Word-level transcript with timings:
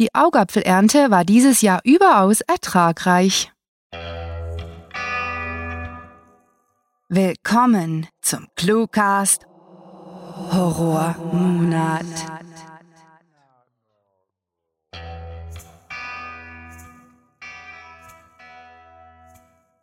Die 0.00 0.12
Augapfelernte 0.12 1.12
war 1.12 1.24
dieses 1.24 1.60
Jahr 1.60 1.80
überaus 1.84 2.40
ertragreich. 2.40 3.52
Willkommen 7.08 8.08
zum 8.20 8.48
Cluecast 8.56 9.46
Horrormonat. 10.50 12.04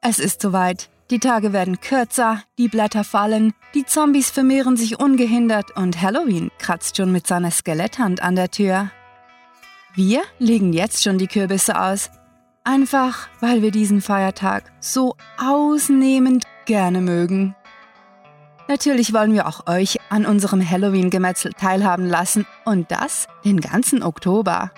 Es 0.02 0.20
ist 0.20 0.42
soweit. 0.42 0.90
Die 1.10 1.20
Tage 1.20 1.54
werden 1.54 1.80
kürzer, 1.80 2.44
die 2.58 2.68
Blätter 2.68 3.06
fallen, 3.06 3.54
die 3.74 3.86
Zombies 3.86 4.30
vermehren 4.30 4.76
sich 4.76 5.00
ungehindert 5.00 5.78
und 5.78 6.02
Halloween 6.02 6.52
kratzt 6.58 6.98
schon 6.98 7.14
mit 7.14 7.28
seiner 7.28 7.52
Skeletthand 7.52 8.22
an 8.22 8.36
der 8.36 8.52
Tür. 8.52 8.92
Wir 9.94 10.22
legen 10.40 10.72
jetzt 10.72 11.04
schon 11.04 11.18
die 11.18 11.28
Kürbisse 11.28 11.80
aus. 11.80 12.10
Einfach, 12.64 13.28
weil 13.42 13.62
wir 13.62 13.72
diesen 13.72 14.02
Feiertag 14.02 14.72
so 14.80 15.16
ausnehmend 15.38 16.46
gerne 16.66 17.02
mögen. 17.02 17.56
Natürlich 18.70 19.14
wollen 19.14 19.34
wir 19.34 19.48
auch 19.48 19.68
euch 19.68 19.98
an 20.10 20.26
unserem 20.26 20.68
Halloween-Gemetzel 20.68 21.52
teilhaben 21.54 22.06
lassen 22.06 22.46
und 22.64 22.90
das 22.90 23.28
den 23.44 23.60
ganzen 23.60 24.02
Oktober. 24.02 24.72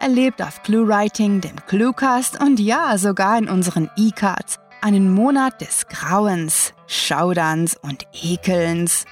Erlebt 0.00 0.40
auf 0.40 0.62
ClueWriting, 0.62 1.42
dem 1.42 1.56
ClueCast 1.66 2.40
und 2.40 2.60
ja, 2.60 2.96
sogar 2.96 3.36
in 3.36 3.48
unseren 3.48 3.90
E-Cards 3.96 4.58
einen 4.80 5.12
Monat 5.12 5.60
des 5.60 5.86
Grauens, 5.88 6.72
Schauderns 6.86 7.76
und 7.76 8.06
Ekelns. 8.14 9.04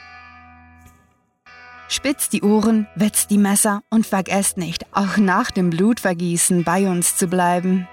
Spitzt 1.88 2.32
die 2.32 2.42
Ohren, 2.42 2.88
wetzt 2.96 3.30
die 3.30 3.38
Messer 3.38 3.82
und 3.90 4.06
vergesst 4.06 4.56
nicht, 4.56 4.84
auch 4.92 5.16
nach 5.16 5.50
dem 5.50 5.70
Blutvergießen 5.70 6.64
bei 6.64 6.88
uns 6.88 7.16
zu 7.16 7.28
bleiben. 7.28 7.88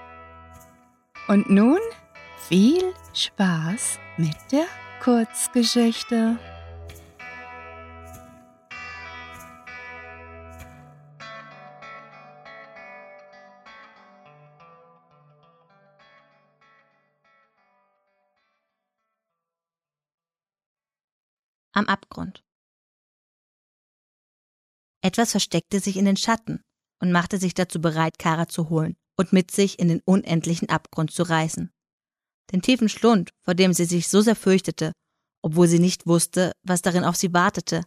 Und 1.28 1.48
nun 1.48 1.78
viel 2.48 2.92
Spaß 3.14 3.98
mit 4.16 4.36
der 4.52 4.66
Kurzgeschichte. 5.02 6.38
am 21.76 21.86
Abgrund. 21.86 22.43
Etwas 25.04 25.32
versteckte 25.32 25.80
sich 25.80 25.96
in 25.96 26.06
den 26.06 26.16
Schatten 26.16 26.62
und 27.00 27.12
machte 27.12 27.38
sich 27.38 27.52
dazu 27.52 27.80
bereit, 27.80 28.18
Kara 28.18 28.48
zu 28.48 28.70
holen 28.70 28.96
und 29.18 29.32
mit 29.32 29.50
sich 29.50 29.78
in 29.78 29.88
den 29.88 30.00
unendlichen 30.04 30.68
Abgrund 30.68 31.10
zu 31.10 31.24
reißen. 31.24 31.70
Den 32.52 32.62
tiefen 32.62 32.88
Schlund, 32.88 33.30
vor 33.42 33.54
dem 33.54 33.72
sie 33.72 33.84
sich 33.84 34.08
so 34.08 34.20
sehr 34.20 34.36
fürchtete, 34.36 34.92
obwohl 35.42 35.68
sie 35.68 35.78
nicht 35.78 36.06
wusste, 36.06 36.52
was 36.62 36.82
darin 36.82 37.04
auf 37.04 37.16
sie 37.16 37.32
wartete, 37.32 37.84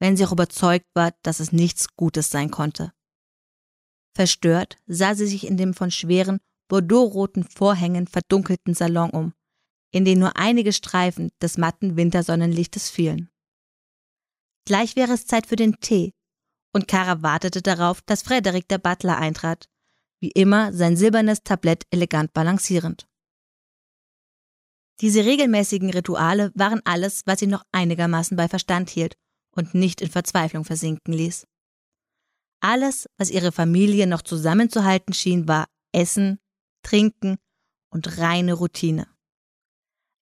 wenn 0.00 0.16
sie 0.16 0.24
auch 0.24 0.32
überzeugt 0.32 0.86
war, 0.94 1.12
dass 1.22 1.40
es 1.40 1.52
nichts 1.52 1.96
Gutes 1.96 2.30
sein 2.30 2.50
konnte. 2.50 2.92
Verstört 4.14 4.76
sah 4.86 5.14
sie 5.14 5.26
sich 5.26 5.46
in 5.46 5.56
dem 5.56 5.72
von 5.72 5.90
schweren, 5.90 6.40
bordeauxroten 6.68 7.44
Vorhängen 7.44 8.06
verdunkelten 8.06 8.74
Salon 8.74 9.10
um 9.10 9.32
in 9.92 10.04
den 10.04 10.18
nur 10.18 10.36
einige 10.36 10.72
Streifen 10.72 11.30
des 11.42 11.58
matten 11.58 11.96
Wintersonnenlichtes 11.96 12.90
fielen. 12.90 13.28
Gleich 14.66 14.96
wäre 14.96 15.12
es 15.12 15.26
Zeit 15.26 15.46
für 15.46 15.56
den 15.56 15.80
Tee, 15.80 16.12
und 16.72 16.88
Kara 16.88 17.22
wartete 17.22 17.62
darauf, 17.62 18.00
dass 18.02 18.22
Frederik 18.22 18.68
der 18.68 18.78
Butler 18.78 19.18
eintrat, 19.18 19.68
wie 20.20 20.30
immer 20.30 20.72
sein 20.72 20.96
silbernes 20.96 21.42
Tablett 21.42 21.84
elegant 21.90 22.32
balancierend. 22.32 23.06
Diese 25.00 25.24
regelmäßigen 25.24 25.90
Rituale 25.90 26.52
waren 26.54 26.82
alles, 26.84 27.22
was 27.26 27.40
sie 27.40 27.46
noch 27.46 27.64
einigermaßen 27.72 28.36
bei 28.36 28.48
Verstand 28.48 28.90
hielt 28.90 29.16
und 29.56 29.74
nicht 29.74 30.02
in 30.02 30.10
Verzweiflung 30.10 30.64
versinken 30.64 31.14
ließ. 31.14 31.46
Alles, 32.60 33.08
was 33.16 33.30
ihre 33.30 33.52
Familie 33.52 34.06
noch 34.06 34.20
zusammenzuhalten 34.20 35.14
schien, 35.14 35.48
war 35.48 35.66
Essen, 35.92 36.38
Trinken 36.82 37.38
und 37.90 38.18
reine 38.18 38.52
Routine. 38.52 39.08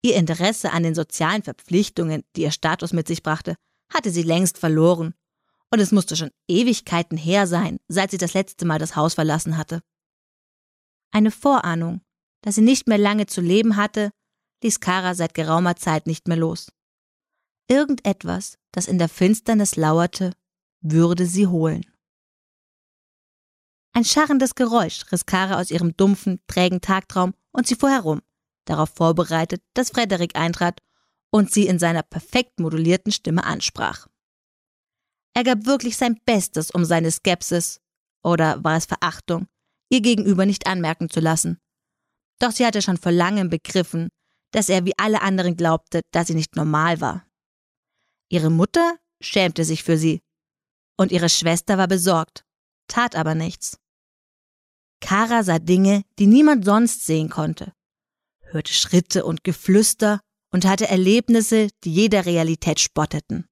Ihr 0.03 0.15
Interesse 0.15 0.71
an 0.71 0.83
den 0.83 0.93
sozialen 0.93 1.41
Verpflichtungen, 1.41 2.23
die 2.35 2.43
ihr 2.43 2.51
Status 2.51 2.93
mit 2.93 3.07
sich 3.07 3.23
brachte, 3.23 3.55
hatte 3.91 4.11
sie 4.11 4.21
längst 4.21 4.59
verloren. 4.59 5.15
Und 5.71 5.79
es 5.79 5.91
musste 5.91 6.15
schon 6.15 6.31
Ewigkeiten 6.47 7.17
her 7.17 7.45
sein, 7.47 7.77
seit 7.87 8.11
sie 8.11 8.17
das 8.17 8.33
letzte 8.33 8.65
Mal 8.65 8.79
das 8.79 8.95
Haus 8.95 9.15
verlassen 9.15 9.57
hatte. 9.57 9.81
Eine 11.11 11.31
Vorahnung, 11.31 12.01
dass 12.41 12.55
sie 12.55 12.61
nicht 12.61 12.87
mehr 12.87 12.97
lange 12.97 13.25
zu 13.25 13.41
leben 13.41 13.75
hatte, 13.75 14.11
ließ 14.63 14.79
Kara 14.79 15.13
seit 15.13 15.33
geraumer 15.33 15.75
Zeit 15.75 16.07
nicht 16.07 16.27
mehr 16.27 16.37
los. 16.37 16.71
Irgendetwas, 17.67 18.57
das 18.71 18.87
in 18.87 18.97
der 18.97 19.09
Finsternis 19.09 19.75
lauerte, 19.75 20.31
würde 20.81 21.25
sie 21.25 21.47
holen. 21.47 21.85
Ein 23.93 24.05
scharrendes 24.05 24.55
Geräusch 24.55 25.11
riss 25.11 25.25
Kara 25.25 25.59
aus 25.59 25.71
ihrem 25.71 25.97
dumpfen, 25.97 26.39
trägen 26.47 26.81
Tagtraum 26.81 27.33
und 27.51 27.67
sie 27.67 27.75
fuhr 27.75 27.89
herum, 27.89 28.21
darauf 28.65 28.89
vorbereitet, 28.89 29.63
dass 29.73 29.89
Frederik 29.89 30.35
eintrat 30.35 30.81
und 31.31 31.51
sie 31.51 31.67
in 31.67 31.79
seiner 31.79 32.03
perfekt 32.03 32.59
modulierten 32.59 33.11
Stimme 33.11 33.43
ansprach. 33.43 34.07
Er 35.37 35.43
gab 35.43 35.67
wirklich 35.67 35.97
sein 35.97 36.19
Bestes, 36.25 36.71
um 36.71 36.83
seine 36.83 37.11
Skepsis, 37.11 37.79
oder 38.23 38.63
war 38.63 38.75
es 38.75 38.85
Verachtung, 38.85 39.45
ihr 39.91 40.01
gegenüber 40.01 40.47
nicht 40.47 40.65
anmerken 40.65 41.11
zu 41.11 41.19
lassen. 41.19 41.59
Doch 42.39 42.51
sie 42.51 42.65
hatte 42.65 42.81
schon 42.81 42.97
vor 42.97 43.11
langem 43.11 43.49
begriffen, 43.49 44.09
dass 44.51 44.67
er 44.67 44.85
wie 44.85 44.97
alle 44.97 45.21
anderen 45.21 45.55
glaubte, 45.55 46.01
dass 46.11 46.27
sie 46.27 46.33
nicht 46.33 46.55
normal 46.55 47.01
war. 47.01 47.27
Ihre 48.31 48.49
Mutter 48.49 48.97
schämte 49.21 49.63
sich 49.63 49.83
für 49.83 49.99
sie, 49.99 50.21
und 50.97 51.11
ihre 51.11 51.29
Schwester 51.29 51.77
war 51.77 51.87
besorgt, 51.87 52.43
tat 52.87 53.15
aber 53.15 53.35
nichts. 53.35 53.77
Kara 55.01 55.43
sah 55.43 55.59
Dinge, 55.59 56.01
die 56.17 56.25
niemand 56.25 56.65
sonst 56.65 57.05
sehen 57.05 57.29
konnte 57.29 57.73
hörte 58.51 58.73
Schritte 58.73 59.25
und 59.25 59.43
Geflüster 59.43 60.21
und 60.51 60.65
hatte 60.65 60.87
Erlebnisse, 60.87 61.69
die 61.83 61.93
jeder 61.93 62.25
Realität 62.25 62.79
spotteten. 62.79 63.45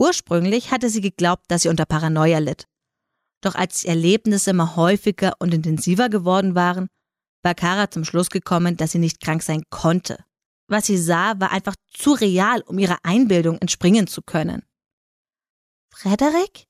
Ursprünglich 0.00 0.70
hatte 0.70 0.88
sie 0.88 1.02
geglaubt, 1.02 1.44
dass 1.48 1.62
sie 1.62 1.68
unter 1.68 1.84
Paranoia 1.84 2.38
litt. 2.38 2.66
Doch 3.42 3.54
als 3.54 3.82
die 3.82 3.88
Erlebnisse 3.88 4.50
immer 4.50 4.74
häufiger 4.74 5.34
und 5.40 5.52
intensiver 5.52 6.08
geworden 6.08 6.54
waren, 6.54 6.88
war 7.42 7.54
Kara 7.54 7.90
zum 7.90 8.06
Schluss 8.06 8.30
gekommen, 8.30 8.78
dass 8.78 8.92
sie 8.92 8.98
nicht 8.98 9.20
krank 9.20 9.42
sein 9.42 9.62
konnte. 9.68 10.24
Was 10.68 10.86
sie 10.86 10.96
sah, 10.96 11.38
war 11.38 11.52
einfach 11.52 11.76
zu 11.92 12.12
real, 12.12 12.62
um 12.62 12.78
ihrer 12.78 12.98
Einbildung 13.02 13.58
entspringen 13.58 14.06
zu 14.06 14.22
können. 14.22 14.62
Frederik? 15.92 16.66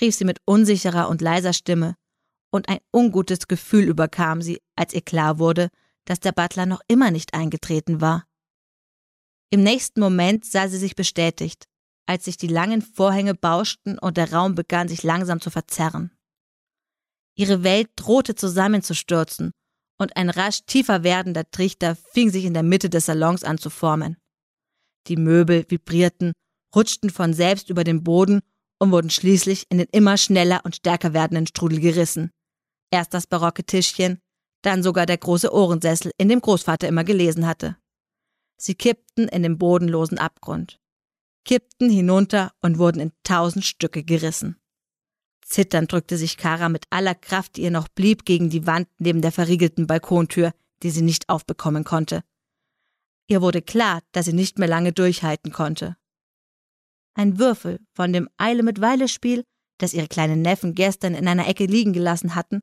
rief 0.00 0.14
sie 0.14 0.24
mit 0.24 0.40
unsicherer 0.44 1.08
und 1.08 1.22
leiser 1.22 1.54
Stimme, 1.54 1.96
und 2.50 2.68
ein 2.68 2.78
ungutes 2.92 3.48
Gefühl 3.48 3.84
überkam 3.84 4.42
sie, 4.42 4.60
als 4.76 4.92
ihr 4.92 5.02
klar 5.02 5.38
wurde, 5.38 5.70
dass 6.04 6.20
der 6.20 6.32
Butler 6.32 6.66
noch 6.66 6.80
immer 6.86 7.10
nicht 7.10 7.32
eingetreten 7.32 8.00
war. 8.00 8.26
Im 9.50 9.62
nächsten 9.62 10.00
Moment 10.00 10.44
sah 10.44 10.68
sie 10.68 10.78
sich 10.78 10.94
bestätigt, 10.94 11.66
als 12.08 12.24
sich 12.24 12.38
die 12.38 12.48
langen 12.48 12.80
Vorhänge 12.80 13.34
bauschten 13.34 13.98
und 13.98 14.16
der 14.16 14.32
Raum 14.32 14.54
begann 14.54 14.88
sich 14.88 15.02
langsam 15.02 15.42
zu 15.42 15.50
verzerren. 15.50 16.10
Ihre 17.36 17.62
Welt 17.62 17.90
drohte 17.96 18.34
zusammenzustürzen, 18.34 19.52
und 20.00 20.16
ein 20.16 20.30
rasch 20.30 20.64
tiefer 20.64 21.02
werdender 21.02 21.50
Trichter 21.50 21.96
fing 21.96 22.30
sich 22.30 22.44
in 22.44 22.54
der 22.54 22.62
Mitte 22.62 22.88
des 22.88 23.06
Salons 23.06 23.44
an 23.44 23.58
zu 23.58 23.68
formen. 23.68 24.16
Die 25.08 25.16
Möbel 25.16 25.66
vibrierten, 25.68 26.32
rutschten 26.74 27.10
von 27.10 27.34
selbst 27.34 27.68
über 27.68 27.84
den 27.84 28.04
Boden 28.04 28.40
und 28.78 28.92
wurden 28.92 29.10
schließlich 29.10 29.66
in 29.70 29.78
den 29.78 29.88
immer 29.90 30.16
schneller 30.16 30.60
und 30.64 30.76
stärker 30.76 31.12
werdenden 31.12 31.46
Strudel 31.46 31.80
gerissen. 31.80 32.30
Erst 32.90 33.12
das 33.12 33.26
barocke 33.26 33.64
Tischchen, 33.64 34.18
dann 34.62 34.82
sogar 34.82 35.04
der 35.04 35.18
große 35.18 35.52
Ohrensessel, 35.52 36.12
in 36.16 36.28
dem 36.28 36.40
Großvater 36.40 36.88
immer 36.88 37.04
gelesen 37.04 37.46
hatte. 37.46 37.76
Sie 38.56 38.74
kippten 38.74 39.28
in 39.28 39.42
den 39.42 39.58
bodenlosen 39.58 40.18
Abgrund, 40.18 40.78
kippten 41.48 41.88
hinunter 41.88 42.52
und 42.60 42.76
wurden 42.76 43.00
in 43.00 43.12
tausend 43.22 43.64
Stücke 43.64 44.04
gerissen. 44.04 44.56
Zitternd 45.42 45.90
drückte 45.90 46.18
sich 46.18 46.36
Kara 46.36 46.68
mit 46.68 46.84
aller 46.90 47.14
Kraft, 47.14 47.56
die 47.56 47.62
ihr 47.62 47.70
noch 47.70 47.88
blieb, 47.88 48.26
gegen 48.26 48.50
die 48.50 48.66
Wand 48.66 48.86
neben 48.98 49.22
der 49.22 49.32
verriegelten 49.32 49.86
Balkontür, 49.86 50.52
die 50.82 50.90
sie 50.90 51.00
nicht 51.00 51.30
aufbekommen 51.30 51.84
konnte. 51.84 52.22
Ihr 53.28 53.40
wurde 53.40 53.62
klar, 53.62 54.02
dass 54.12 54.26
sie 54.26 54.34
nicht 54.34 54.58
mehr 54.58 54.68
lange 54.68 54.92
durchhalten 54.92 55.50
konnte. 55.50 55.96
Ein 57.14 57.38
Würfel 57.38 57.80
von 57.94 58.12
dem 58.12 58.28
Eile 58.36 58.62
mit 58.62 58.82
Weile 58.82 59.08
Spiel, 59.08 59.42
das 59.78 59.94
ihre 59.94 60.06
kleinen 60.06 60.42
Neffen 60.42 60.74
gestern 60.74 61.14
in 61.14 61.26
einer 61.26 61.48
Ecke 61.48 61.64
liegen 61.64 61.94
gelassen 61.94 62.34
hatten, 62.34 62.60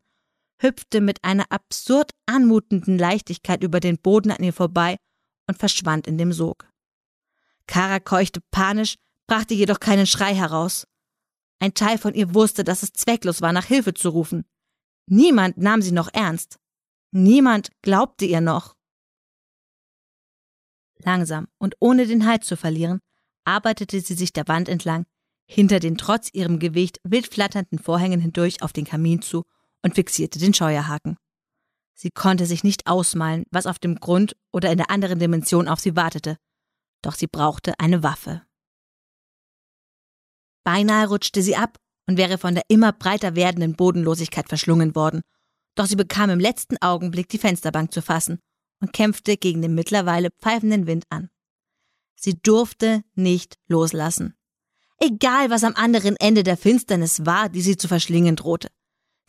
hüpfte 0.62 1.02
mit 1.02 1.24
einer 1.24 1.52
absurd 1.52 2.12
anmutenden 2.28 3.00
Leichtigkeit 3.00 3.64
über 3.64 3.80
den 3.80 3.98
Boden 3.98 4.30
an 4.30 4.44
ihr 4.44 4.54
vorbei 4.54 4.98
und 5.50 5.58
verschwand 5.58 6.06
in 6.06 6.20
dem 6.20 6.32
Sog. 6.32 6.70
Kara 7.68 8.00
keuchte 8.00 8.42
panisch, 8.52 8.96
brachte 9.28 9.54
jedoch 9.54 9.80
keinen 9.80 10.08
Schrei 10.08 10.36
heraus. 10.36 10.88
Ein 11.60 11.74
Teil 11.74 11.98
von 11.98 12.14
ihr 12.14 12.34
wusste, 12.34 12.64
dass 12.64 12.84
es 12.84 12.94
zwecklos 12.94 13.42
war, 13.42 13.54
nach 13.54 13.66
Hilfe 13.66 13.94
zu 13.94 14.10
rufen. 14.10 14.46
Niemand 15.08 15.58
nahm 15.58 15.82
sie 15.82 15.92
noch 15.92 16.10
ernst. 16.14 16.60
Niemand 17.12 17.70
glaubte 17.82 18.26
ihr 18.26 18.42
noch. 18.42 18.76
Langsam 20.98 21.48
und 21.58 21.76
ohne 21.80 22.08
den 22.08 22.26
Halt 22.26 22.44
zu 22.44 22.58
verlieren, 22.58 23.00
arbeitete 23.46 24.02
sie 24.02 24.16
sich 24.16 24.34
der 24.34 24.48
Wand 24.48 24.70
entlang, 24.70 25.06
hinter 25.46 25.80
den 25.80 25.98
trotz 25.98 26.30
ihrem 26.34 26.60
Gewicht 26.60 27.00
wild 27.04 27.28
flatternden 27.28 27.80
Vorhängen 27.80 28.20
hindurch 28.20 28.62
auf 28.64 28.74
den 28.74 28.86
Kamin 28.86 29.22
zu 29.22 29.44
und 29.84 29.96
fixierte 29.96 30.40
den 30.40 30.54
Scheuerhaken. 30.54 31.18
Sie 31.94 32.10
konnte 32.10 32.46
sich 32.46 32.64
nicht 32.64 32.88
ausmalen, 32.88 33.46
was 33.52 33.68
auf 33.68 33.80
dem 33.80 33.96
Grund 33.96 34.36
oder 34.52 34.72
in 34.72 34.78
der 34.78 34.90
anderen 34.90 35.20
Dimension 35.20 35.68
auf 35.68 35.80
sie 35.80 35.96
wartete, 35.96 36.38
doch 37.06 37.16
sie 37.16 37.28
brauchte 37.28 37.80
eine 37.80 38.04
Waffe. 38.04 38.42
Beinahe 40.63 41.07
rutschte 41.07 41.42
sie 41.44 41.56
ab 41.56 41.78
und 42.07 42.18
wäre 42.18 42.38
von 42.38 42.56
der 42.56 42.63
immer 42.68 42.92
breiter 42.92 43.36
werdenden 43.36 43.75
Bodenlosigkeit 43.75 44.50
verschlungen 44.50 44.96
worden, 44.96 45.22
doch 45.75 45.86
sie 45.86 45.96
bekam 45.96 46.30
im 46.30 46.40
letzten 46.40 46.78
Augenblick 46.81 47.30
die 47.30 47.38
Fensterbank 47.38 47.94
zu 47.94 48.02
fassen 48.02 48.40
und 48.81 48.94
kämpfte 48.94 49.38
gegen 49.38 49.62
den 49.62 49.75
mittlerweile 49.75 50.30
pfeifenden 50.42 50.88
Wind 50.88 51.06
an. 51.10 51.30
Sie 52.16 52.40
durfte 52.42 53.04
nicht 53.13 53.56
loslassen. 53.68 54.36
Egal, 54.98 55.50
was 55.50 55.63
am 55.63 55.75
anderen 55.75 56.16
Ende 56.18 56.44
der 56.44 56.58
Finsternis 56.58 57.25
war, 57.25 57.50
die 57.50 57.62
sie 57.62 57.78
zu 57.78 57.88
verschlingen 57.88 58.36
drohte. 58.36 58.69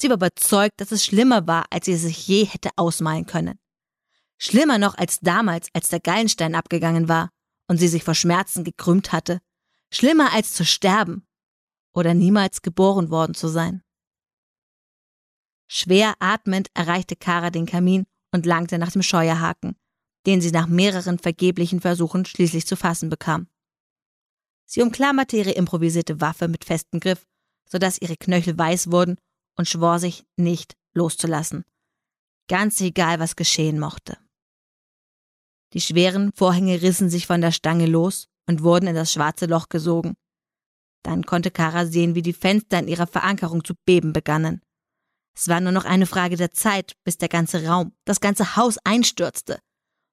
Sie 0.01 0.09
war 0.09 0.17
überzeugt, 0.17 0.81
dass 0.81 0.93
es 0.93 1.05
schlimmer 1.05 1.47
war, 1.47 1.67
als 1.71 1.87
sie 1.87 1.93
es 1.93 2.03
sich 2.03 2.27
je 2.29 2.45
hätte 2.45 2.71
ausmalen 2.77 3.27
können. 3.27 3.59
Schlimmer 4.39 4.79
noch 4.79 4.97
als 4.97 5.21
damals, 5.21 5.69
als 5.73 5.89
der 5.89 6.01
Gallenstein 6.01 6.55
abgegangen 6.55 7.09
war 7.09 7.31
und 7.69 7.79
sie 7.79 7.89
sich 7.89 8.05
vor 8.05 8.15
Schmerzen 8.15 8.65
gekrümmt 8.65 9.13
hatte. 9.13 9.41
Schlimmer 9.93 10.33
als 10.33 10.53
zu 10.53 10.65
sterben 10.65 11.27
oder 11.93 12.15
niemals 12.15 12.63
geboren 12.63 13.11
worden 13.11 13.35
zu 13.35 13.49
sein. 13.49 13.83
Schwer 15.69 16.15
atmend 16.21 16.69
erreichte 16.75 17.17
Kara 17.17 17.51
den 17.51 17.67
Kamin 17.67 18.07
und 18.33 18.47
langte 18.47 18.79
nach 18.79 18.93
dem 18.93 19.03
Scheuerhaken, 19.03 19.77
den 20.27 20.41
sie 20.41 20.51
nach 20.51 20.67
mehreren 20.67 21.19
vergeblichen 21.19 21.81
Versuchen 21.81 22.25
schließlich 22.25 22.67
zu 22.67 22.77
fassen 22.77 23.11
bekam. 23.11 23.49
Sie 24.67 24.83
umklammerte 24.83 25.37
ihre 25.37 25.53
improvisierte 25.53 26.21
Waffe 26.21 26.49
mit 26.49 26.65
festem 26.65 27.01
Griff, 27.01 27.27
sodass 27.69 28.01
ihre 28.01 28.17
Knöchel 28.17 28.59
weiß 28.59 28.91
wurden 28.91 29.17
und 29.57 29.69
schwor 29.69 29.99
sich 29.99 30.25
nicht 30.37 30.77
loszulassen. 30.93 31.65
Ganz 32.49 32.81
egal, 32.81 33.19
was 33.19 33.37
geschehen 33.37 33.79
mochte. 33.79 34.19
Die 35.77 35.83
schweren 35.83 36.33
Vorhänge 36.33 36.81
rissen 36.81 37.11
sich 37.11 37.27
von 37.27 37.43
der 37.43 37.53
Stange 37.53 37.85
los 37.85 38.29
und 38.49 38.63
wurden 38.63 38.87
in 38.87 38.95
das 38.95 39.13
schwarze 39.13 39.45
Loch 39.45 39.69
gesogen. 39.69 40.15
Dann 41.03 41.27
konnte 41.27 41.51
Kara 41.51 41.85
sehen, 41.85 42.15
wie 42.15 42.23
die 42.23 42.33
Fenster 42.33 42.79
in 42.79 42.89
ihrer 42.89 43.07
Verankerung 43.07 43.63
zu 43.63 43.75
beben 43.85 44.15
begannen. 44.15 44.63
Es 45.37 45.49
war 45.49 45.61
nur 45.61 45.73
noch 45.73 45.85
eine 45.85 46.07
Frage 46.07 46.37
der 46.37 46.51
Zeit, 46.51 46.95
bis 47.05 47.19
der 47.19 47.29
ganze 47.29 47.67
Raum, 47.67 47.93
das 48.07 48.23
ganze 48.23 48.57
Haus 48.57 48.79
einstürzte. 48.85 49.59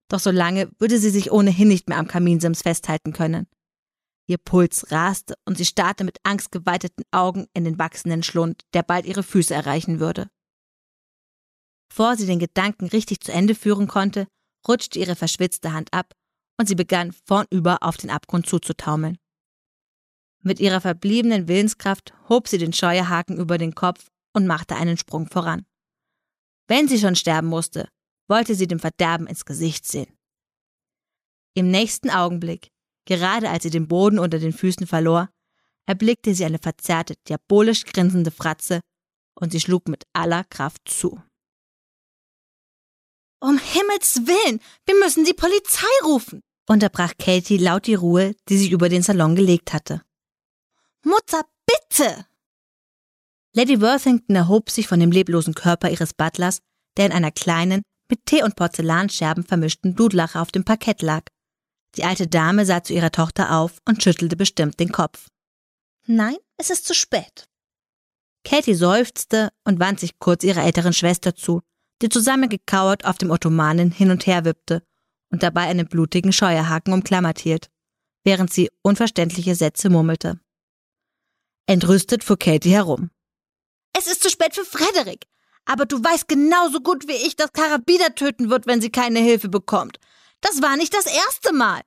Doch 0.10 0.20
so 0.20 0.32
lange 0.32 0.70
würde 0.80 1.00
sie 1.00 1.10
sich 1.10 1.32
ohnehin 1.32 1.70
nicht 1.70 1.88
mehr 1.88 1.98
am 1.98 2.10
Kaminsims 2.10 2.64
festhalten 2.64 3.14
können. 3.14 3.48
Ihr 4.28 4.40
Puls 4.40 4.92
raste 4.92 5.36
und 5.46 5.58
sie 5.58 5.66
starrte 5.66 6.04
mit 6.04 6.18
angstgeweiteten 6.24 7.06
Augen 7.12 7.48
in 7.54 7.64
den 7.64 7.80
wachsenden 7.80 8.24
Schlund, 8.24 8.64
der 8.74 8.84
bald 8.84 9.06
ihre 9.06 9.24
Füße 9.24 9.54
erreichen 9.54 10.02
würde. 10.02 10.28
Bevor 11.88 12.18
sie 12.18 12.26
den 12.26 12.40
Gedanken 12.40 12.88
richtig 12.88 13.22
zu 13.22 13.32
Ende 13.32 13.56
führen 13.56 13.88
konnte, 13.88 14.28
rutschte 14.68 15.00
ihre 15.00 15.16
verschwitzte 15.16 15.74
Hand 15.74 15.94
ab 15.94 16.14
und 16.60 16.68
sie 16.68 16.76
begann 16.76 17.12
vornüber 17.12 17.80
auf 17.82 17.98
den 17.98 18.10
Abgrund 18.10 18.48
zuzutaumeln. 18.48 19.18
Mit 20.42 20.60
ihrer 20.60 20.82
verbliebenen 20.82 21.48
Willenskraft 21.48 22.14
hob 22.30 22.48
sie 22.48 22.58
den 22.58 22.74
Scheuerhaken 22.74 23.38
über 23.38 23.58
den 23.58 23.76
Kopf 23.76 24.10
und 24.34 24.48
machte 24.48 24.76
einen 24.76 24.98
Sprung 24.98 25.28
voran. 25.28 25.66
Wenn 26.68 26.88
sie 26.88 27.00
schon 27.00 27.16
sterben 27.16 27.48
musste, 27.48 27.90
wollte 28.28 28.56
sie 28.56 28.68
dem 28.68 28.80
Verderben 28.80 29.28
ins 29.28 29.46
Gesicht 29.46 29.86
sehen. 29.86 30.18
Im 31.56 31.70
nächsten 31.70 32.10
Augenblick 32.10 32.74
Gerade 33.06 33.50
als 33.50 33.64
sie 33.64 33.70
den 33.70 33.88
Boden 33.88 34.20
unter 34.20 34.40
den 34.40 34.54
Füßen 34.54 34.88
verlor, 34.88 35.30
erblickte 35.86 36.34
sie 36.34 36.46
eine 36.46 36.60
verzerrte, 36.60 37.16
diabolisch 37.28 37.84
grinsende 37.86 38.32
Fratze 38.32 38.80
und 39.36 39.52
sie 39.52 39.60
schlug 39.60 39.88
mit 39.88 40.04
aller 40.14 40.44
Kraft 40.46 40.88
zu. 40.88 41.22
Um 43.44 43.60
Himmels 43.60 44.26
Willen, 44.26 44.62
wir 44.86 44.96
müssen 45.00 45.26
die 45.26 45.34
Polizei 45.34 45.86
rufen, 46.06 46.42
unterbrach 46.68 47.14
Katie 47.20 47.58
laut 47.58 47.88
die 47.88 47.96
Ruhe, 47.96 48.36
die 48.48 48.58
sich 48.58 48.72
über 48.72 48.88
den 48.88 49.04
Salon 49.04 49.36
gelegt 49.36 49.74
hatte. 49.74 50.02
Mutter, 51.04 51.42
bitte! 51.66 52.26
Lady 53.54 53.82
Worthington 53.82 54.36
erhob 54.36 54.70
sich 54.70 54.88
von 54.88 55.00
dem 55.00 55.12
leblosen 55.12 55.54
Körper 55.54 55.90
ihres 55.90 56.14
Butlers, 56.14 56.60
der 56.96 57.08
in 57.08 57.12
einer 57.12 57.32
kleinen, 57.32 57.82
mit 58.10 58.26
Tee 58.26 58.44
und 58.44 58.56
Porzellanscherben 58.56 59.44
vermischten 59.44 59.94
Blutlache 59.94 60.40
auf 60.40 60.52
dem 60.52 60.64
Parkett 60.64 61.02
lag 61.02 61.24
die 61.96 62.04
alte 62.04 62.28
Dame 62.28 62.66
sah 62.66 62.84
zu 62.84 62.94
ihrer 62.94 63.12
Tochter 63.12 63.58
auf 63.58 63.82
und 63.88 64.02
schüttelte 64.02 64.36
bestimmt 64.36 64.80
den 64.80 64.92
Kopf. 64.92 65.28
Nein, 66.06 66.38
es 66.58 66.70
ist 66.70 66.86
zu 66.86 66.94
spät. 66.94 67.48
Katie 68.44 68.74
seufzte 68.74 69.52
und 69.64 69.80
wandte 69.80 70.02
sich 70.02 70.20
kurz 70.20 70.44
ihrer 70.44 70.64
älteren 70.64 70.94
Schwester 70.94 71.36
zu, 71.36 71.62
die 72.04 72.10
zusammengekauert 72.10 73.06
auf 73.06 73.18
dem 73.18 73.32
Ottomanen 73.32 73.90
hin 73.90 74.12
und 74.12 74.28
her 74.28 74.46
wippte 74.46 74.84
und 75.32 75.42
dabei 75.42 75.62
einen 75.62 75.88
blutigen 75.88 76.34
Scheuerhaken 76.34 76.94
umklammert 76.94 77.40
hielt, 77.40 77.70
während 78.24 78.54
sie 78.54 78.70
unverständliche 78.84 79.56
Sätze 79.56 79.90
murmelte. 79.90 80.40
Entrüstet 81.66 82.24
fuhr 82.24 82.38
Katie 82.38 82.74
herum. 82.74 83.10
Es 83.98 84.08
ist 84.08 84.22
zu 84.22 84.30
spät 84.30 84.54
für 84.54 84.66
Frederik. 84.66 85.26
Aber 85.66 85.86
du 85.86 86.04
weißt 86.04 86.28
genauso 86.28 86.82
gut 86.82 87.08
wie 87.08 87.26
ich, 87.26 87.38
dass 87.38 87.54
Karabiner 87.54 88.14
töten 88.16 88.50
wird, 88.50 88.68
wenn 88.68 88.82
sie 88.82 88.90
keine 88.90 89.20
Hilfe 89.20 89.48
bekommt. 89.48 89.98
Das 90.42 90.62
war 90.62 90.76
nicht 90.76 90.94
das 90.94 91.06
erste 91.06 91.54
Mal. 91.54 91.82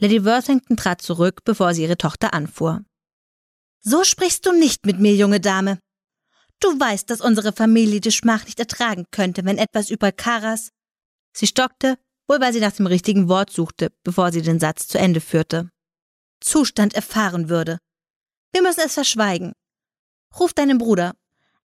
Lady 0.00 0.24
Worthington 0.24 0.76
trat 0.76 1.00
zurück, 1.00 1.42
bevor 1.44 1.74
sie 1.74 1.84
ihre 1.84 1.96
Tochter 1.96 2.34
anfuhr. 2.34 2.84
So 3.82 4.02
sprichst 4.02 4.44
du 4.46 4.52
nicht 4.52 4.84
mit 4.84 4.98
mir, 4.98 5.14
junge 5.14 5.38
Dame. 5.38 5.78
Du 6.64 6.80
weißt, 6.80 7.10
dass 7.10 7.20
unsere 7.20 7.52
Familie 7.52 8.00
die 8.00 8.10
Schmach 8.10 8.46
nicht 8.46 8.58
ertragen 8.58 9.04
könnte, 9.10 9.44
wenn 9.44 9.58
etwas 9.58 9.90
über 9.90 10.12
Karas. 10.12 10.70
Sie 11.36 11.46
stockte, 11.46 11.98
wohl 12.26 12.40
weil 12.40 12.54
sie 12.54 12.60
nach 12.60 12.72
dem 12.72 12.86
richtigen 12.86 13.28
Wort 13.28 13.50
suchte, 13.50 13.92
bevor 14.02 14.32
sie 14.32 14.40
den 14.40 14.58
Satz 14.58 14.88
zu 14.88 14.96
Ende 14.98 15.20
führte. 15.20 15.68
Zustand 16.40 16.94
erfahren 16.94 17.50
würde. 17.50 17.80
Wir 18.54 18.62
müssen 18.62 18.80
es 18.80 18.94
verschweigen. 18.94 19.52
Ruf 20.40 20.54
deinen 20.54 20.78
Bruder. 20.78 21.14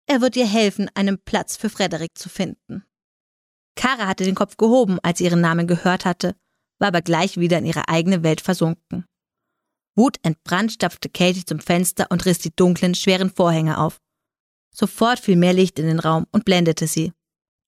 Er 0.06 0.20
wird 0.20 0.36
dir 0.36 0.46
helfen, 0.46 0.92
einen 0.96 1.18
Platz 1.24 1.56
für 1.56 1.70
Frederik 1.70 2.18
zu 2.18 2.28
finden. 2.28 2.84
Kara 3.76 4.06
hatte 4.06 4.26
den 4.26 4.36
Kopf 4.36 4.58
gehoben, 4.58 5.00
als 5.02 5.20
sie 5.20 5.24
ihren 5.24 5.40
Namen 5.40 5.66
gehört 5.66 6.04
hatte, 6.04 6.36
war 6.78 6.90
aber 6.90 7.02
gleich 7.02 7.38
wieder 7.38 7.60
in 7.60 7.66
ihre 7.66 7.88
eigene 7.88 8.22
Welt 8.24 8.42
versunken. 8.42 9.06
Wutentbrannt 9.96 10.74
stapfte 10.74 11.08
Katie 11.08 11.46
zum 11.46 11.62
Fenster 11.62 12.08
und 12.10 12.26
riss 12.26 12.40
die 12.40 12.54
dunklen, 12.54 12.96
schweren 12.96 13.34
Vorhänge 13.34 13.78
auf. 13.78 13.98
Sofort 14.74 15.20
fiel 15.20 15.36
mehr 15.36 15.54
Licht 15.54 15.80
in 15.80 15.88
den 15.88 16.00
Raum 16.00 16.26
und 16.32 16.46
blendete 16.46 16.88
sie. 16.88 17.14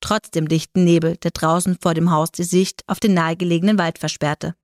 Trotz 0.02 0.32
dem 0.32 0.48
dichten 0.48 0.84
Nebel, 0.84 1.18
der 1.18 1.32
draußen 1.32 1.78
vor 1.80 1.94
dem 1.94 2.12
Haus 2.12 2.32
die 2.32 2.44
Sicht 2.44 2.84
auf 2.88 3.00
den 3.00 3.14
nahegelegenen 3.14 3.78
Wald 3.78 4.00
versperrte. 4.00 4.56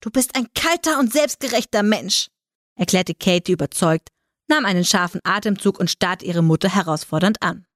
Du 0.00 0.10
bist 0.10 0.36
ein 0.36 0.48
kalter 0.54 0.98
und 0.98 1.12
selbstgerechter 1.12 1.82
Mensch, 1.82 2.28
erklärte 2.76 3.14
Katie 3.14 3.52
überzeugt, 3.52 4.10
nahm 4.48 4.64
einen 4.64 4.84
scharfen 4.84 5.20
Atemzug 5.24 5.78
und 5.78 5.90
starrte 5.90 6.24
ihre 6.24 6.42
Mutter 6.42 6.68
herausfordernd 6.68 7.42
an. 7.42 7.66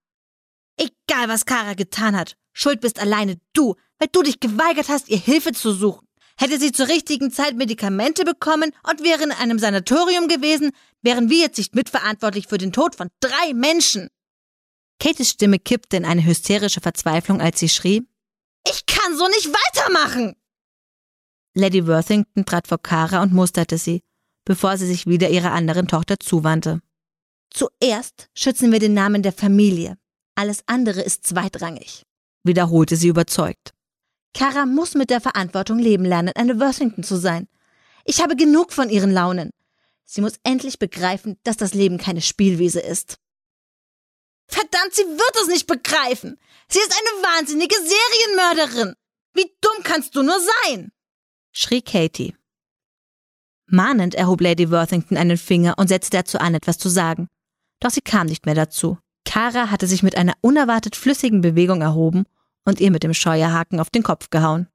Egal, 0.76 1.28
was 1.28 1.46
Kara 1.46 1.74
getan 1.74 2.16
hat, 2.16 2.36
schuld 2.52 2.80
bist 2.80 3.00
alleine 3.00 3.40
du, 3.52 3.74
weil 3.98 4.08
du 4.12 4.22
dich 4.22 4.40
geweigert 4.40 4.88
hast, 4.88 5.08
ihr 5.08 5.18
Hilfe 5.18 5.52
zu 5.52 5.72
suchen. 5.72 6.07
Hätte 6.40 6.58
sie 6.60 6.70
zur 6.70 6.86
richtigen 6.88 7.32
Zeit 7.32 7.56
Medikamente 7.56 8.24
bekommen 8.24 8.70
und 8.88 9.02
wäre 9.02 9.24
in 9.24 9.32
einem 9.32 9.58
Sanatorium 9.58 10.28
gewesen, 10.28 10.70
wären 11.02 11.30
wir 11.30 11.38
jetzt 11.38 11.58
nicht 11.58 11.74
mitverantwortlich 11.74 12.46
für 12.46 12.58
den 12.58 12.72
Tod 12.72 12.94
von 12.94 13.08
drei 13.20 13.54
Menschen. 13.54 14.08
Kates 15.00 15.30
Stimme 15.30 15.58
kippte 15.58 15.96
in 15.96 16.04
eine 16.04 16.24
hysterische 16.24 16.80
Verzweiflung, 16.80 17.40
als 17.40 17.58
sie 17.58 17.68
schrie, 17.68 18.06
Ich 18.68 18.86
kann 18.86 19.16
so 19.16 19.26
nicht 19.26 19.48
weitermachen! 19.48 20.36
Lady 21.54 21.86
Worthington 21.86 22.44
trat 22.44 22.68
vor 22.68 22.78
Kara 22.78 23.22
und 23.22 23.32
musterte 23.32 23.78
sie, 23.78 24.02
bevor 24.44 24.76
sie 24.76 24.86
sich 24.86 25.06
wieder 25.06 25.30
ihrer 25.30 25.52
anderen 25.52 25.88
Tochter 25.88 26.20
zuwandte. 26.20 26.80
Zuerst 27.50 28.28
schützen 28.34 28.70
wir 28.70 28.78
den 28.78 28.94
Namen 28.94 29.22
der 29.22 29.32
Familie. 29.32 29.98
Alles 30.36 30.62
andere 30.66 31.00
ist 31.00 31.26
zweitrangig, 31.26 32.04
wiederholte 32.44 32.94
sie 32.94 33.08
überzeugt. 33.08 33.72
Kara 34.34 34.66
muss 34.66 34.94
mit 34.94 35.10
der 35.10 35.20
Verantwortung 35.20 35.78
leben 35.78 36.04
lernen, 36.04 36.32
eine 36.34 36.60
Worthington 36.60 37.02
zu 37.02 37.16
sein. 37.16 37.48
Ich 38.04 38.22
habe 38.22 38.36
genug 38.36 38.72
von 38.72 38.90
ihren 38.90 39.12
Launen. 39.12 39.50
Sie 40.04 40.20
muss 40.20 40.38
endlich 40.42 40.78
begreifen, 40.78 41.38
dass 41.44 41.56
das 41.56 41.74
Leben 41.74 41.98
keine 41.98 42.22
Spielwiese 42.22 42.80
ist. 42.80 43.18
Verdammt, 44.46 44.94
sie 44.94 45.02
wird 45.02 45.36
es 45.42 45.48
nicht 45.48 45.66
begreifen. 45.66 46.38
Sie 46.68 46.78
ist 46.78 46.92
eine 46.92 47.22
wahnsinnige 47.22 47.74
Serienmörderin. 47.76 48.94
Wie 49.34 49.50
dumm 49.60 49.84
kannst 49.84 50.16
du 50.16 50.22
nur 50.22 50.38
sein? 50.64 50.90
schrie 51.52 51.82
Katie. 51.82 52.34
Mahnend 53.66 54.14
erhob 54.14 54.40
Lady 54.40 54.70
Worthington 54.70 55.18
einen 55.18 55.36
Finger 55.36 55.74
und 55.76 55.88
setzte 55.88 56.16
dazu 56.16 56.38
an, 56.38 56.54
etwas 56.54 56.78
zu 56.78 56.88
sagen. 56.88 57.28
Doch 57.80 57.90
sie 57.90 58.00
kam 58.00 58.26
nicht 58.26 58.46
mehr 58.46 58.54
dazu. 58.54 58.98
Kara 59.26 59.70
hatte 59.70 59.86
sich 59.86 60.02
mit 60.02 60.16
einer 60.16 60.34
unerwartet 60.40 60.96
flüssigen 60.96 61.42
Bewegung 61.42 61.82
erhoben 61.82 62.24
und 62.68 62.80
ihr 62.80 62.90
mit 62.90 63.02
dem 63.02 63.14
Scheuerhaken 63.14 63.80
auf 63.80 63.88
den 63.88 64.02
Kopf 64.02 64.28
gehauen. 64.28 64.68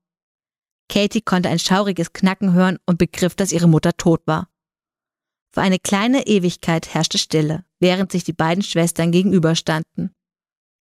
Katie 0.89 1.21
konnte 1.21 1.49
ein 1.49 1.59
schauriges 1.59 2.11
Knacken 2.11 2.53
hören 2.53 2.79
und 2.87 2.97
begriff, 2.97 3.35
dass 3.35 3.51
ihre 3.51 3.67
Mutter 3.67 3.95
tot 3.95 4.21
war. 4.25 4.49
Für 5.53 5.61
eine 5.61 5.77
kleine 5.77 6.25
Ewigkeit 6.25 6.91
herrschte 6.93 7.19
Stille, 7.19 7.65
während 7.79 8.11
sich 8.11 8.23
die 8.23 8.33
beiden 8.33 8.63
Schwestern 8.63 9.11
gegenüberstanden. 9.11 10.11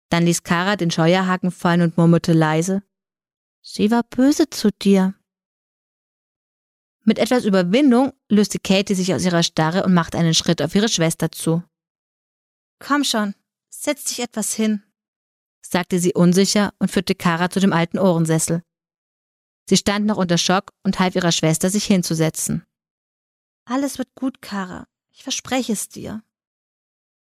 Dann 0.08 0.24
ließ 0.24 0.44
Kara 0.44 0.76
den 0.76 0.90
Scheuerhaken 0.90 1.50
fallen 1.50 1.82
und 1.82 1.98
murmelte 1.98 2.32
leise, 2.32 2.82
Sie 3.66 3.90
war 3.90 4.02
böse 4.02 4.50
zu 4.50 4.70
dir. 4.70 5.14
Mit 7.02 7.18
etwas 7.18 7.44
Überwindung 7.44 8.12
löste 8.28 8.58
Katie 8.58 8.94
sich 8.94 9.14
aus 9.14 9.24
ihrer 9.24 9.42
Starre 9.42 9.84
und 9.84 9.94
machte 9.94 10.18
einen 10.18 10.34
Schritt 10.34 10.60
auf 10.60 10.74
ihre 10.74 10.88
Schwester 10.90 11.32
zu. 11.32 11.62
Komm 12.78 13.04
schon, 13.04 13.34
setz 13.70 14.04
dich 14.04 14.20
etwas 14.20 14.54
hin, 14.54 14.82
sagte 15.66 15.98
sie 15.98 16.14
unsicher 16.14 16.72
und 16.78 16.90
führte 16.90 17.14
Kara 17.14 17.50
zu 17.50 17.60
dem 17.60 17.72
alten 17.72 17.98
Ohrensessel. 17.98 18.62
Sie 19.68 19.76
stand 19.76 20.06
noch 20.06 20.18
unter 20.18 20.38
Schock 20.38 20.72
und 20.82 20.98
half 20.98 21.14
ihrer 21.14 21.32
Schwester, 21.32 21.70
sich 21.70 21.84
hinzusetzen. 21.84 22.64
Alles 23.64 23.98
wird 23.98 24.14
gut, 24.14 24.42
Kara. 24.42 24.86
Ich 25.12 25.22
verspreche 25.22 25.72
es 25.72 25.88
dir. 25.88 26.22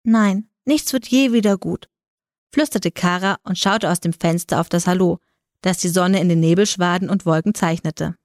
Nein, 0.04 0.50
nichts 0.66 0.94
wird 0.94 1.08
je 1.08 1.34
wieder 1.34 1.58
gut, 1.58 1.90
flüsterte 2.54 2.92
Kara 2.92 3.38
und 3.44 3.58
schaute 3.58 3.90
aus 3.90 4.00
dem 4.00 4.14
Fenster 4.14 4.60
auf 4.62 4.70
das 4.70 4.88
Hallo, 4.88 5.20
das 5.62 5.78
die 5.78 5.90
Sonne 5.90 6.20
in 6.20 6.30
den 6.30 6.40
Nebelschwaden 6.40 7.10
und 7.10 7.26
Wolken 7.26 7.54
zeichnete. 7.54 8.16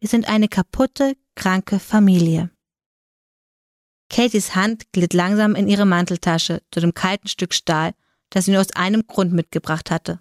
Wir 0.00 0.08
sind 0.08 0.28
eine 0.28 0.48
kaputte, 0.48 1.16
kranke 1.34 1.78
Familie. 1.78 2.50
Katies 4.10 4.54
Hand 4.54 4.92
glitt 4.92 5.14
langsam 5.14 5.54
in 5.54 5.68
ihre 5.68 5.86
Manteltasche 5.86 6.62
zu 6.70 6.80
dem 6.80 6.92
kalten 6.92 7.28
Stück 7.28 7.54
Stahl, 7.54 7.94
das 8.32 8.46
sie 8.46 8.50
nur 8.50 8.60
aus 8.60 8.72
einem 8.72 9.06
Grund 9.06 9.32
mitgebracht 9.32 9.90
hatte. 9.90 10.20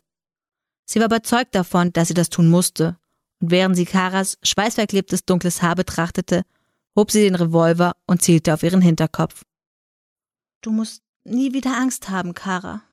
Sie 0.85 0.99
war 0.99 1.05
überzeugt 1.05 1.55
davon, 1.55 1.93
dass 1.93 2.09
sie 2.09 2.13
das 2.13 2.29
tun 2.29 2.49
musste, 2.49 2.97
und 3.39 3.51
während 3.51 3.75
sie 3.75 3.85
Karas 3.85 4.37
schweißverklebtes 4.43 5.25
dunkles 5.25 5.61
Haar 5.61 5.75
betrachtete, 5.75 6.43
hob 6.95 7.11
sie 7.11 7.23
den 7.23 7.35
Revolver 7.35 7.95
und 8.05 8.21
zielte 8.21 8.53
auf 8.53 8.63
ihren 8.63 8.81
Hinterkopf. 8.81 9.43
Du 10.61 10.71
musst 10.71 11.01
nie 11.23 11.53
wieder 11.53 11.75
Angst 11.77 12.09
haben, 12.09 12.33
Kara. 12.33 12.83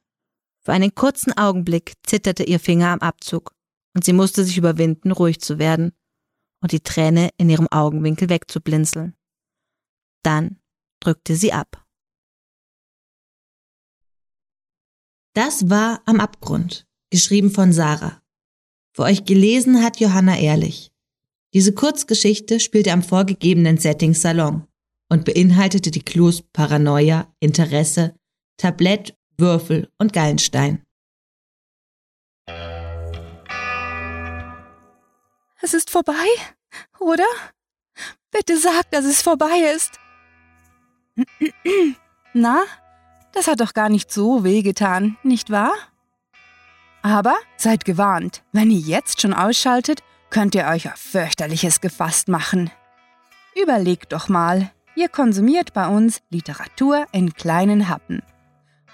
Für 0.60 0.72
einen 0.72 0.94
kurzen 0.94 1.36
Augenblick 1.36 1.94
zitterte 2.06 2.44
ihr 2.44 2.60
Finger 2.60 2.88
am 2.88 3.00
Abzug, 3.00 3.52
und 3.94 4.04
sie 4.04 4.12
musste 4.12 4.44
sich 4.44 4.56
überwinden, 4.56 5.10
ruhig 5.10 5.40
zu 5.40 5.58
werden 5.58 5.92
und 6.60 6.72
die 6.72 6.80
Träne 6.80 7.30
in 7.36 7.50
ihrem 7.50 7.68
Augenwinkel 7.68 8.28
wegzublinzeln. 8.28 9.16
Dann 10.22 10.60
drückte 11.00 11.34
sie 11.34 11.52
ab. 11.52 11.84
Das 15.38 15.70
war 15.70 16.02
Am 16.04 16.18
Abgrund, 16.18 16.84
geschrieben 17.10 17.52
von 17.52 17.72
Sarah. 17.72 18.20
Für 18.92 19.04
euch 19.04 19.24
gelesen 19.24 19.84
hat 19.84 20.00
Johanna 20.00 20.36
Ehrlich. 20.36 20.90
Diese 21.54 21.72
Kurzgeschichte 21.72 22.58
spielte 22.58 22.90
am 22.90 23.04
vorgegebenen 23.04 23.78
Setting 23.78 24.14
Salon 24.14 24.66
und 25.08 25.24
beinhaltete 25.24 25.92
die 25.92 26.02
Clues 26.02 26.42
Paranoia, 26.42 27.32
Interesse, 27.38 28.16
Tablett, 28.56 29.16
Würfel 29.36 29.88
und 29.96 30.12
Gallenstein. 30.12 30.82
Es 35.62 35.72
ist 35.72 35.90
vorbei, 35.90 36.26
oder? 36.98 37.28
Bitte 38.32 38.58
sag, 38.58 38.90
dass 38.90 39.04
es 39.04 39.22
vorbei 39.22 39.72
ist. 39.72 40.00
Na, 42.34 42.64
das 43.32 43.46
hat 43.46 43.60
doch 43.60 43.74
gar 43.74 43.88
nicht 43.88 44.12
so 44.12 44.44
wehgetan, 44.44 45.16
nicht 45.22 45.50
wahr? 45.50 45.72
Aber 47.02 47.36
seid 47.56 47.84
gewarnt, 47.84 48.42
wenn 48.52 48.70
ihr 48.70 48.80
jetzt 48.80 49.20
schon 49.20 49.34
ausschaltet, 49.34 50.02
könnt 50.30 50.54
ihr 50.54 50.66
euch 50.66 50.88
auf 50.88 50.98
fürchterliches 50.98 51.80
gefasst 51.80 52.28
machen. 52.28 52.70
Überlegt 53.60 54.12
doch 54.12 54.28
mal, 54.28 54.70
ihr 54.94 55.08
konsumiert 55.08 55.72
bei 55.72 55.86
uns 55.88 56.20
Literatur 56.30 57.06
in 57.12 57.32
kleinen 57.32 57.88
Happen. 57.88 58.22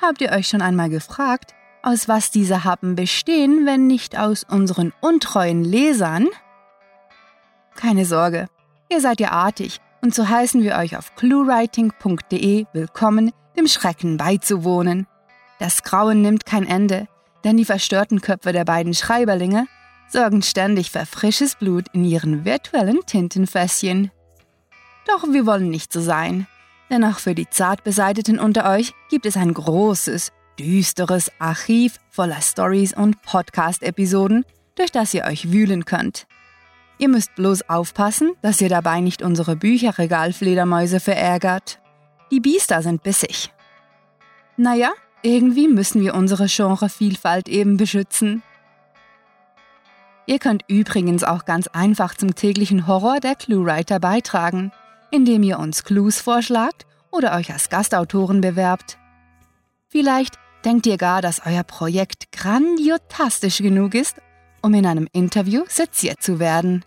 Habt 0.01 0.21
ihr 0.21 0.31
euch 0.31 0.49
schon 0.49 0.63
einmal 0.63 0.91
gefragt, 0.91 1.55
aus 1.83 2.09
was 2.09 2.31
diese 2.31 2.65
Happen 2.65 2.95
bestehen, 2.95 3.67
wenn 3.67 3.87
nicht 3.87 4.19
aus 4.19 4.45
unseren 4.45 4.93
untreuen 5.01 5.65
Lesern? 5.65 6.29
Keine 7.75 8.05
Sorge, 8.07 8.47
ihr 8.91 9.01
seid 9.01 9.21
ja 9.21 9.33
artig 9.33 9.81
und 10.01 10.15
so 10.15 10.29
heißen 10.29 10.63
wir 10.63 10.77
euch 10.77 10.97
auf 10.97 11.15
cluewriting.de 11.17 12.67
willkommen, 12.73 13.33
dem 13.57 13.67
Schrecken 13.67 14.17
beizuwohnen. 14.17 15.07
Das 15.59 15.83
Grauen 15.83 16.23
nimmt 16.23 16.47
kein 16.47 16.67
Ende, 16.67 17.09
denn 17.45 17.57
die 17.57 17.65
verstörten 17.65 18.21
Köpfe 18.21 18.53
der 18.53 18.65
beiden 18.65 18.95
Schreiberlinge 18.95 19.67
sorgen 20.09 20.43
ständig 20.43 20.91
für 20.91 21.07
frisches 21.07 21.57
Blut 21.57 21.87
in 21.93 22.05
ihren 22.05 22.45
virtuellen 22.45 23.01
Tintenfässchen. 23.07 24.11
Doch 25.07 25.25
wir 25.25 25.47
wollen 25.47 25.71
nicht 25.71 25.93
so 25.93 26.01
sein, 26.01 26.47
denn 26.91 27.05
auch 27.05 27.19
für 27.19 27.35
die 27.35 27.49
Zartbeseiteten 27.49 28.39
unter 28.39 28.71
euch 28.71 28.93
gibt 29.11 29.27
es 29.27 29.37
ein 29.37 29.53
großes, 29.53 30.33
düsteres 30.59 31.31
Archiv 31.39 31.99
voller 32.11 32.41
Stories 32.41 32.95
und 32.95 33.21
Podcast-Episoden, 33.23 34.45
durch 34.77 34.93
das 34.93 35.15
ihr 35.15 35.25
euch 35.25 35.53
wühlen 35.53 35.85
könnt. 35.85 36.27
Ihr 36.99 37.09
müsst 37.09 37.35
bloß 37.35 37.69
aufpassen, 37.69 38.33
dass 38.43 38.61
ihr 38.61 38.69
dabei 38.69 39.01
nicht 39.01 39.23
unsere 39.23 39.57
Bücherregalfledermäuse 39.57 41.01
verärgert. 41.01 41.81
Die 42.35 42.41
Biester 42.41 42.83
sind 42.83 43.05
bissig. 43.05 43.53
Naja, 44.57 44.91
irgendwie 45.23 45.69
müssen 45.69 46.01
wir 46.03 46.17
unsere 46.17 46.47
Genrevielfalt 46.49 47.49
eben 47.49 47.77
beschützen. 47.77 48.43
Ihr 50.27 50.41
könnt 50.41 50.65
übrigens 50.67 51.23
auch 51.23 51.45
ganz 51.45 51.69
einfach 51.69 52.17
zum 52.17 52.35
täglichen 52.35 52.89
Horror 52.89 53.21
der 53.21 53.37
Cluewriter 53.37 54.01
beitragen, 54.01 54.73
indem 55.13 55.45
ihr 55.45 55.61
uns 55.61 55.85
Clues 55.85 56.21
vorschlagt 56.21 56.87
oder 57.13 57.37
euch 57.37 57.53
als 57.53 57.69
Gastautoren 57.69 58.41
bewerbt. 58.41 58.99
Vielleicht 59.87 60.35
denkt 60.65 60.87
ihr 60.89 60.97
gar, 60.97 61.23
dass 61.23 61.47
euer 61.47 61.63
Projekt 61.63 62.33
grandiotastisch 62.33 63.59
genug 63.59 63.95
ist, 63.95 64.17
um 64.61 64.75
in 64.75 64.87
einem 64.87 65.07
Interview 65.13 65.63
seziert 65.69 66.21
zu 66.21 66.41
werden. 66.41 66.85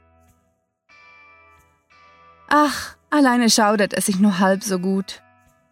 Ach, 2.49 2.97
alleine 3.09 3.49
schaudert 3.49 3.93
es 3.93 4.07
sich 4.07 4.19
nur 4.19 4.39
halb 4.39 4.61
so 4.61 4.79
gut, 4.79 5.21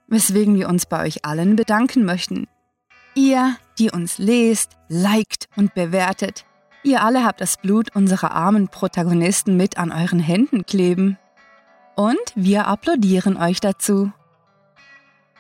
weswegen 0.08 0.56
wir 0.56 0.70
uns 0.70 0.86
bei 0.86 1.04
euch 1.06 1.26
allen 1.26 1.56
bedanken 1.56 2.06
möchten. 2.06 2.48
Ihr, 3.16 3.56
die 3.80 3.92
uns 3.92 4.18
lest, 4.18 4.78
liked 4.88 5.48
und 5.56 5.74
bewertet, 5.74 6.46
ihr 6.84 7.04
alle 7.04 7.24
habt 7.24 7.42
das 7.42 7.58
Blut 7.58 7.96
unserer 7.96 8.32
armen 8.32 8.68
Protagonisten 8.68 9.58
mit 9.58 9.78
an 9.78 9.92
euren 9.92 10.20
Händen 10.20 10.66
kleben. 10.66 11.18
Und 11.96 12.18
wir 12.36 12.68
applaudieren 12.68 13.38
euch 13.38 13.60
dazu. 13.60 14.12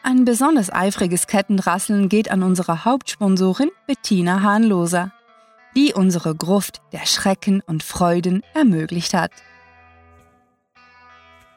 Ein 0.04 0.24
besonders 0.24 0.72
eifriges 0.72 1.28
Kettenrasseln 1.28 2.10
geht 2.10 2.32
an 2.32 2.44
unsere 2.44 2.86
Hauptsponsorin 2.86 3.72
Bettina 3.88 4.42
Hahnloser 4.42 5.12
die 5.76 5.94
unsere 5.94 6.34
Gruft 6.36 6.82
der 6.94 7.06
Schrecken 7.06 7.62
und 7.62 7.84
Freuden 7.84 8.42
ermöglicht 8.54 9.14
hat. 9.14 9.32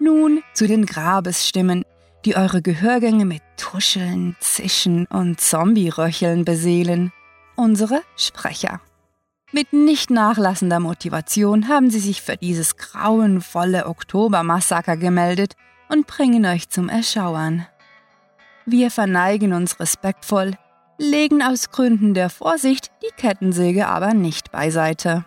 Nun 0.00 0.42
zu 0.54 0.66
den 0.66 0.86
Grabesstimmen, 0.86 1.84
die 2.24 2.36
eure 2.36 2.62
Gehörgänge 2.62 3.24
mit 3.24 3.42
Tuscheln, 3.56 4.36
Zischen 4.40 5.06
und 5.06 5.40
Zombie-Röcheln 5.40 6.44
beseelen. 6.44 7.12
Unsere 7.56 8.02
Sprecher. 8.16 8.80
Mit 9.52 9.72
nicht 9.72 10.10
nachlassender 10.10 10.80
Motivation 10.80 11.68
haben 11.68 11.90
sie 11.90 12.00
sich 12.00 12.22
für 12.22 12.36
dieses 12.36 12.76
grauenvolle 12.76 13.86
Oktobermassaker 13.86 14.96
gemeldet 14.96 15.54
und 15.88 16.06
bringen 16.06 16.44
euch 16.44 16.68
zum 16.68 16.88
Erschauern. 16.88 17.66
Wir 18.66 18.90
verneigen 18.90 19.54
uns 19.54 19.80
respektvoll 19.80 20.52
legen 20.98 21.42
aus 21.42 21.70
Gründen 21.70 22.12
der 22.12 22.28
Vorsicht 22.28 22.90
die 23.02 23.14
Kettensäge 23.16 23.86
aber 23.86 24.14
nicht 24.14 24.50
beiseite. 24.50 25.24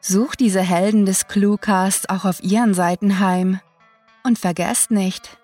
Sucht 0.00 0.40
diese 0.40 0.62
Helden 0.62 1.04
des 1.04 1.28
Cluecasts 1.28 2.08
auch 2.08 2.24
auf 2.24 2.42
ihren 2.42 2.72
Seiten 2.72 3.20
heim. 3.20 3.60
Und 4.24 4.38
vergesst 4.38 4.90
nicht, 4.90 5.38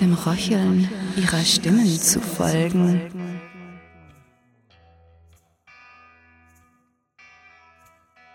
dem 0.00 0.14
Röcheln 0.14 0.90
ihrer 1.16 1.44
Stimmen 1.44 1.86
zu 1.86 2.20
folgen. 2.20 3.40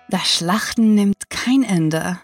Das 0.09 0.27
Schlachten 0.27 0.95
nimmt 0.95 1.29
kein 1.29 1.63
Ende. 1.63 2.19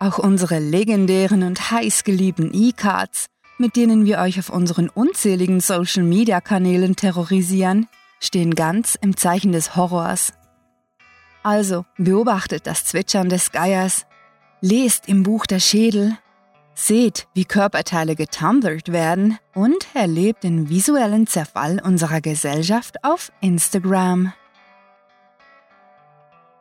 Auch 0.00 0.18
unsere 0.18 0.58
legendären 0.58 1.44
und 1.44 1.70
heißgeliebten 1.70 2.50
E-Cards 2.52 3.26
mit 3.58 3.76
denen 3.76 4.04
wir 4.04 4.18
euch 4.18 4.38
auf 4.38 4.50
unseren 4.50 4.88
unzähligen 4.88 5.60
Social-Media-Kanälen 5.60 6.96
terrorisieren, 6.96 7.88
stehen 8.20 8.54
ganz 8.54 8.96
im 9.00 9.16
Zeichen 9.16 9.52
des 9.52 9.76
Horrors. 9.76 10.32
Also 11.46 11.84
beobachtet 11.96 12.66
das 12.66 12.84
Zwitschern 12.86 13.28
des 13.28 13.52
Geiers, 13.52 14.04
lest 14.60 15.08
im 15.08 15.22
Buch 15.22 15.46
der 15.46 15.60
Schädel, 15.60 16.18
seht, 16.74 17.28
wie 17.34 17.44
Körperteile 17.44 18.16
getumblert 18.16 18.90
werden 18.90 19.38
und 19.54 19.86
erlebt 19.94 20.42
den 20.42 20.68
visuellen 20.68 21.28
Zerfall 21.28 21.80
unserer 21.80 22.20
Gesellschaft 22.20 22.96
auf 23.04 23.30
Instagram. 23.40 24.32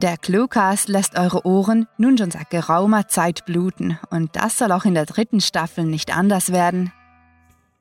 Der 0.04 0.18
Cluecast 0.18 0.88
lässt 0.88 1.18
eure 1.18 1.48
Ohren 1.48 1.88
nun 1.98 2.16
schon 2.20 2.30
seit 2.30 2.52
geraumer 2.52 3.08
Zeit 3.08 3.44
bluten 3.48 3.98
und 4.12 4.36
das 4.36 4.60
soll 4.60 4.72
auch 4.72 4.86
in 4.86 4.94
der 4.94 5.08
dritten 5.08 5.42
Staffel 5.42 5.86
nicht 5.86 6.16
anders 6.16 6.52
werden. 6.52 6.94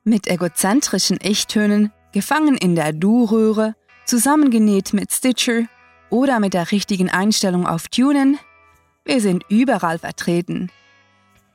Mit 0.03 0.25
egozentrischen 0.25 1.19
Ich-Tönen, 1.21 1.91
gefangen 2.13 2.57
in 2.57 2.73
der 2.73 2.93
Du-Röhre, 2.93 3.75
zusammengenäht 4.05 4.93
mit 4.93 5.11
Stitcher 5.11 5.65
oder 6.09 6.39
mit 6.39 6.53
der 6.53 6.71
richtigen 6.71 7.09
Einstellung 7.09 7.67
auf 7.67 7.87
Tunen, 7.87 8.39
wir 9.03 9.21
sind 9.21 9.43
überall 9.49 9.99
vertreten. 9.99 10.71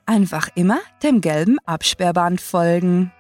Einfach 0.07 0.49
immer 0.55 0.79
dem 1.03 1.21
gelben 1.21 1.59
Absperrband 1.67 2.41
folgen. 2.41 3.13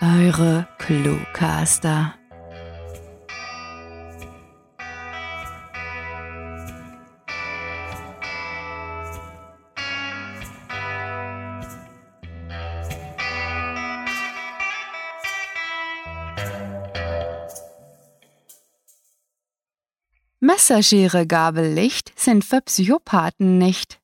Eure 0.00 0.68
Cluecaster. 0.78 2.14
Messerschere 20.40 21.26
Gabellicht 21.26 22.12
sind 22.16 22.44
für 22.44 22.60
Psychopathen 22.60 23.56
nicht. 23.56 24.03